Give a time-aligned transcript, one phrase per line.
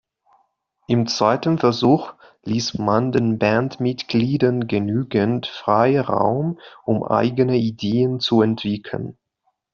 [0.87, 2.15] Im zweiten Versuch
[2.45, 9.19] ließ man den Bandmitgliedern genügend Freiraum, um eigene Ideen zu entwickeln.